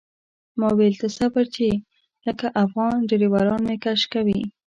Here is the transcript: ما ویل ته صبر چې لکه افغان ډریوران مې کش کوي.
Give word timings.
ما 0.59 0.69
ویل 0.77 0.95
ته 1.01 1.07
صبر 1.17 1.45
چې 1.55 1.67
لکه 2.25 2.45
افغان 2.63 2.97
ډریوران 3.09 3.61
مې 3.67 3.75
کش 3.83 4.01
کوي. 4.13 4.41